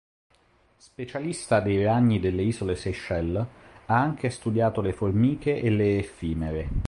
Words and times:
Specialista 0.79 1.59
dei 1.59 1.83
ragni 1.83 2.19
delle 2.19 2.41
isole 2.41 2.75
Seychelles, 2.75 3.45
ha 3.85 4.01
anche 4.01 4.31
studiato 4.31 4.81
le 4.81 4.93
formiche 4.93 5.59
e 5.59 5.69
le 5.69 5.99
effimere. 5.99 6.69